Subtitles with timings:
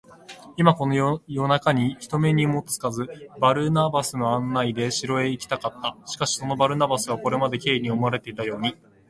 [0.57, 3.05] 今、この夜なかに、人目にもつかず、
[3.39, 5.95] バルナバスの案内で城へ入っていきたかった。
[6.07, 8.75] しかし、そのバルナバスは、これまで Ｋ に思われていたように、